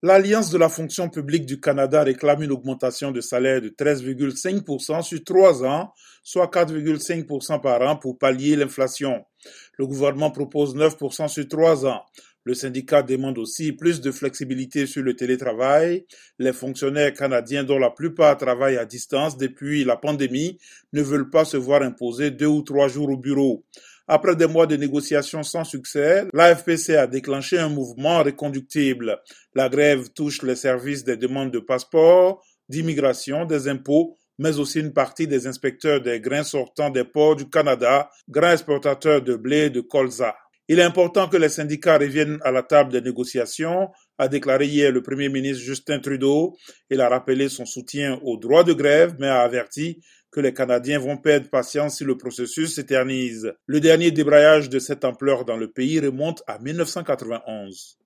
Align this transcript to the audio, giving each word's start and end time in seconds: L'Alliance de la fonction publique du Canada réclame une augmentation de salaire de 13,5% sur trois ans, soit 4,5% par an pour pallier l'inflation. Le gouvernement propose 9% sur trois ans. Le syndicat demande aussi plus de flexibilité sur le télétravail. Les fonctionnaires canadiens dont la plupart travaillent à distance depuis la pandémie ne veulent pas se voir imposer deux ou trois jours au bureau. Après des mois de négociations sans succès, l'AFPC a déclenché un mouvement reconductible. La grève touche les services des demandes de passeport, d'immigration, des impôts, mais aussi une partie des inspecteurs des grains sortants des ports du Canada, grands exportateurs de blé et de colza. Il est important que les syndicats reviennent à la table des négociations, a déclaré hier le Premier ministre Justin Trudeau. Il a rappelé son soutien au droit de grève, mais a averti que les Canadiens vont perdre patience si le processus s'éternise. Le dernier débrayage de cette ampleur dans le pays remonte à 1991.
L'Alliance 0.00 0.50
de 0.50 0.58
la 0.58 0.68
fonction 0.68 1.08
publique 1.08 1.44
du 1.44 1.58
Canada 1.58 2.04
réclame 2.04 2.44
une 2.44 2.52
augmentation 2.52 3.10
de 3.10 3.20
salaire 3.20 3.60
de 3.60 3.68
13,5% 3.68 5.02
sur 5.02 5.24
trois 5.24 5.64
ans, 5.64 5.92
soit 6.22 6.46
4,5% 6.46 7.60
par 7.60 7.82
an 7.82 7.96
pour 7.96 8.16
pallier 8.16 8.54
l'inflation. 8.54 9.24
Le 9.76 9.88
gouvernement 9.88 10.30
propose 10.30 10.76
9% 10.76 11.26
sur 11.26 11.48
trois 11.48 11.84
ans. 11.84 12.04
Le 12.44 12.54
syndicat 12.54 13.02
demande 13.02 13.38
aussi 13.38 13.72
plus 13.72 14.00
de 14.00 14.12
flexibilité 14.12 14.86
sur 14.86 15.02
le 15.02 15.16
télétravail. 15.16 16.06
Les 16.38 16.52
fonctionnaires 16.52 17.12
canadiens 17.12 17.64
dont 17.64 17.80
la 17.80 17.90
plupart 17.90 18.36
travaillent 18.36 18.78
à 18.78 18.84
distance 18.84 19.36
depuis 19.36 19.82
la 19.82 19.96
pandémie 19.96 20.60
ne 20.92 21.02
veulent 21.02 21.28
pas 21.28 21.44
se 21.44 21.56
voir 21.56 21.82
imposer 21.82 22.30
deux 22.30 22.46
ou 22.46 22.62
trois 22.62 22.86
jours 22.86 23.10
au 23.10 23.16
bureau. 23.16 23.64
Après 24.10 24.34
des 24.34 24.46
mois 24.46 24.66
de 24.66 24.74
négociations 24.74 25.42
sans 25.42 25.64
succès, 25.64 26.24
l'AFPC 26.32 26.96
a 26.96 27.06
déclenché 27.06 27.58
un 27.58 27.68
mouvement 27.68 28.22
reconductible. 28.22 29.18
La 29.54 29.68
grève 29.68 30.08
touche 30.14 30.42
les 30.42 30.56
services 30.56 31.04
des 31.04 31.18
demandes 31.18 31.50
de 31.50 31.58
passeport, 31.58 32.42
d'immigration, 32.70 33.44
des 33.44 33.68
impôts, 33.68 34.16
mais 34.38 34.58
aussi 34.58 34.80
une 34.80 34.94
partie 34.94 35.26
des 35.26 35.46
inspecteurs 35.46 36.00
des 36.00 36.20
grains 36.20 36.42
sortants 36.42 36.88
des 36.88 37.04
ports 37.04 37.36
du 37.36 37.50
Canada, 37.50 38.08
grands 38.30 38.52
exportateurs 38.52 39.20
de 39.20 39.36
blé 39.36 39.66
et 39.66 39.70
de 39.70 39.82
colza. 39.82 40.34
Il 40.70 40.78
est 40.78 40.84
important 40.84 41.28
que 41.28 41.36
les 41.36 41.48
syndicats 41.48 41.98
reviennent 41.98 42.38
à 42.42 42.50
la 42.50 42.62
table 42.62 42.92
des 42.92 43.00
négociations, 43.00 43.88
a 44.18 44.28
déclaré 44.28 44.66
hier 44.66 44.92
le 44.92 45.02
Premier 45.02 45.28
ministre 45.30 45.64
Justin 45.64 45.98
Trudeau. 45.98 46.56
Il 46.90 47.00
a 47.00 47.08
rappelé 47.08 47.48
son 47.48 47.64
soutien 47.64 48.20
au 48.22 48.36
droit 48.36 48.64
de 48.64 48.74
grève, 48.74 49.16
mais 49.18 49.28
a 49.28 49.40
averti 49.40 50.02
que 50.30 50.40
les 50.40 50.52
Canadiens 50.52 50.98
vont 50.98 51.16
perdre 51.16 51.48
patience 51.48 51.96
si 51.96 52.04
le 52.04 52.18
processus 52.18 52.74
s'éternise. 52.74 53.52
Le 53.66 53.80
dernier 53.80 54.10
débrayage 54.10 54.68
de 54.68 54.78
cette 54.78 55.04
ampleur 55.04 55.44
dans 55.44 55.56
le 55.56 55.70
pays 55.70 56.00
remonte 56.00 56.42
à 56.46 56.58
1991. 56.58 57.96